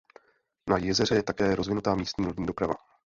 Na 0.69 0.77
jezeře 0.77 1.15
je 1.15 1.23
také 1.23 1.55
rozvinutá 1.55 1.95
místní 1.95 2.25
lodní 2.25 2.45
doprava. 2.45 2.73